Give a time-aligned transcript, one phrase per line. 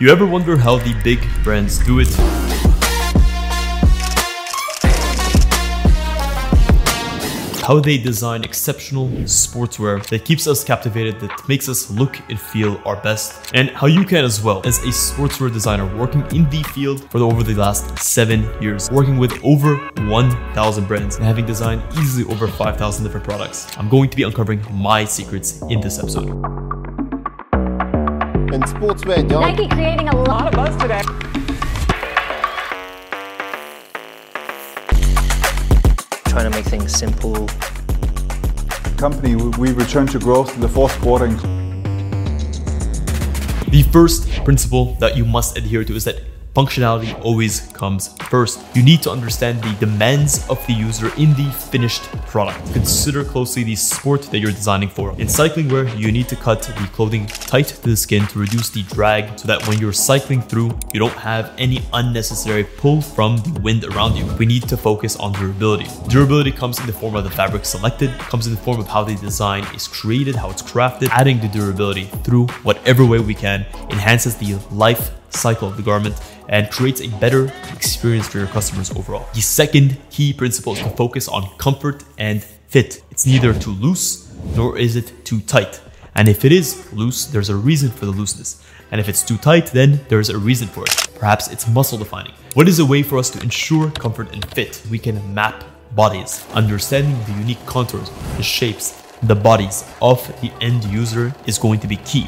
[0.00, 2.08] You ever wonder how the big brands do it?
[7.68, 12.80] how they design exceptional sportswear that keeps us captivated, that makes us look and feel
[12.86, 16.62] our best, and how you can as well as a sportswear designer working in the
[16.72, 19.76] field for over the last seven years, working with over
[20.06, 23.66] 1,000 brands and having designed easily over 5,000 different products.
[23.76, 26.68] I'm going to be uncovering my secrets in this episode.
[28.50, 29.42] And sportswear, John.
[29.42, 31.02] Nike creating a lot of buzz today.
[36.24, 37.46] trying to make things simple.
[38.96, 41.26] Company, we returned to growth in the fourth quarter.
[43.70, 46.22] The first principle that you must adhere to is that
[46.58, 48.58] functionality always comes first.
[48.74, 52.58] You need to understand the demands of the user in the finished product.
[52.72, 55.14] Consider closely the sport that you're designing for.
[55.20, 58.70] In cycling wear, you need to cut the clothing tight to the skin to reduce
[58.70, 63.36] the drag so that when you're cycling through, you don't have any unnecessary pull from
[63.36, 64.26] the wind around you.
[64.34, 65.86] We need to focus on durability.
[66.08, 69.04] Durability comes in the form of the fabric selected, comes in the form of how
[69.04, 71.08] the design is created, how it's crafted.
[71.10, 76.20] Adding the durability through whatever way we can enhances the life cycle of the garment
[76.48, 79.28] and creates a better experience for your customers overall.
[79.34, 83.02] The second key principle is to focus on comfort and fit.
[83.10, 85.80] It's neither too loose nor is it too tight.
[86.14, 88.64] And if it is loose, there's a reason for the looseness.
[88.90, 91.08] And if it's too tight, then there's a reason for it.
[91.18, 92.32] Perhaps it's muscle defining.
[92.54, 94.82] What is a way for us to ensure comfort and fit?
[94.90, 96.44] We can map bodies.
[96.54, 101.86] Understanding the unique contours, the shapes, the bodies of the end user is going to
[101.86, 102.26] be key.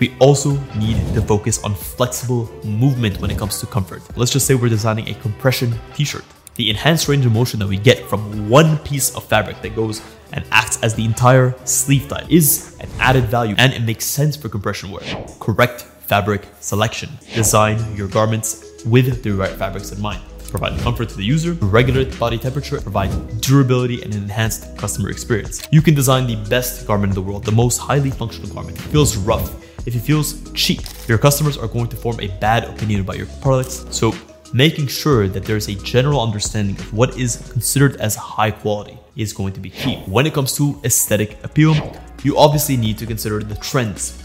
[0.00, 4.02] We also need to focus on flexible movement when it comes to comfort.
[4.16, 6.24] Let's just say we're designing a compression t-shirt.
[6.56, 10.02] The enhanced range of motion that we get from one piece of fabric that goes
[10.32, 14.36] and acts as the entire sleeve type is an added value and it makes sense
[14.36, 15.02] for compression wear.
[15.40, 17.08] Correct fabric selection.
[17.34, 22.16] Design your garments with the right fabrics in mind provide comfort to the user, regulate
[22.18, 25.66] body temperature, provide durability and enhanced customer experience.
[25.72, 28.76] You can design the best garment in the world, the most highly functional garment.
[28.76, 29.50] It feels rough,
[29.86, 33.26] if it feels cheap, your customers are going to form a bad opinion about your
[33.40, 33.84] products.
[33.90, 34.14] So
[34.52, 39.32] making sure that there's a general understanding of what is considered as high quality is
[39.32, 39.96] going to be key.
[40.06, 41.74] When it comes to aesthetic appeal,
[42.22, 44.18] you obviously need to consider the trends.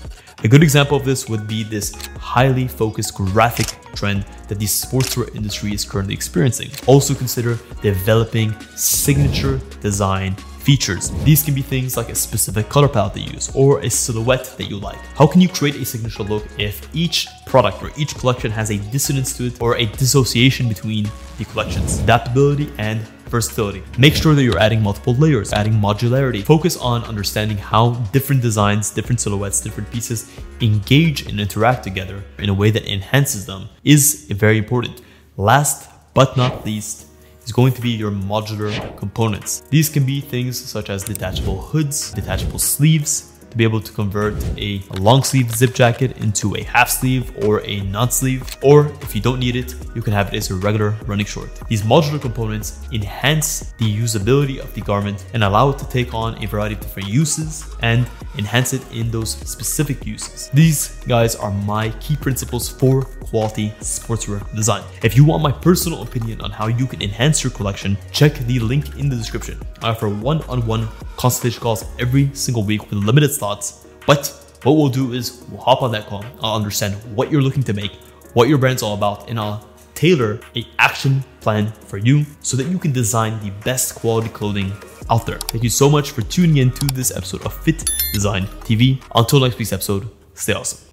[0.44, 5.34] A good example of this would be this highly focused graphic trend that the sportswear
[5.36, 6.70] industry is currently experiencing.
[6.86, 10.36] Also consider developing signature design
[10.68, 11.12] features.
[11.24, 14.66] These can be things like a specific color palette they use or a silhouette that
[14.72, 15.00] you like.
[15.16, 18.78] How can you create a signature look if each product or each collection has a
[18.92, 22.00] dissonance to it or a dissociation between the collections?
[22.00, 23.82] Adaptability and versatility.
[23.98, 26.44] Make sure that you're adding multiple layers, adding modularity.
[26.44, 30.30] Focus on understanding how different designs, different silhouettes, different pieces
[30.60, 35.02] engage and interact together in a way that enhances them is very important.
[35.38, 37.07] Last but not least,
[37.48, 39.64] is going to be your modular components.
[39.70, 44.34] These can be things such as detachable hoods, detachable sleeves, to be able to convert
[44.58, 49.16] a long sleeve zip jacket into a half sleeve or a non sleeve, or if
[49.16, 51.50] you don't need it, you can have it as a regular running short.
[51.68, 56.42] These modular components enhance the usability of the garment and allow it to take on
[56.44, 60.50] a variety of different uses and enhance it in those specific uses.
[60.54, 64.84] These guys are my key principles for quality sportswear design.
[65.04, 68.60] If you want my personal opinion on how you can enhance your collection, check the
[68.60, 69.60] link in the description.
[69.82, 70.88] I offer one-on-one
[71.18, 74.28] consultation calls every single week with limited slots, but
[74.64, 76.24] what we'll do is we'll hop on that call.
[76.42, 77.94] I'll understand what you're looking to make,
[78.34, 82.68] what your brand's all about, and I'll tailor a action plan for you so that
[82.68, 84.72] you can design the best quality clothing
[85.10, 85.40] out there.
[85.40, 89.02] Thank you so much for tuning in to this episode of Fit Design TV.
[89.16, 90.87] Until next week's episode, stay awesome.